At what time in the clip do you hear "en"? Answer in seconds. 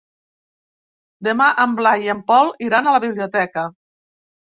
1.65-1.75, 2.13-2.23